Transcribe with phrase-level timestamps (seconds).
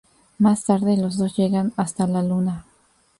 [0.39, 2.65] Más tarde, los dos llegan hasta la Luna.